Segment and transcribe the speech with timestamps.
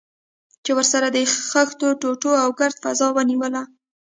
[0.63, 1.17] چې ورسره د
[1.51, 3.55] خښتو ټوټو او ګرد فضا ونیول.